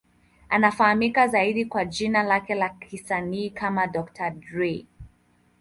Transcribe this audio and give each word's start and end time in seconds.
Anafahamika 0.49 1.27
zaidi 1.27 1.65
kwa 1.65 1.85
jina 1.85 2.23
lake 2.23 2.55
la 2.55 2.69
kisanii 2.69 3.49
kama 3.49 3.87
Dr. 3.87 4.29
Dre. 4.31 4.85